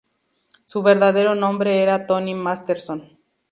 Su 0.65 0.81
verdadero 0.81 1.35
nombre 1.35 1.83
era 1.83 2.07
Tony 2.07 2.33
Masterson. 2.33 3.19